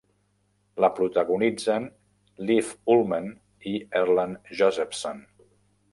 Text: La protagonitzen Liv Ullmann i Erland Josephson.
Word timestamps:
La 0.85 0.87
protagonitzen 0.99 1.85
Liv 2.49 2.73
Ullmann 2.95 3.29
i 3.73 3.75
Erland 4.03 4.53
Josephson. 4.63 5.25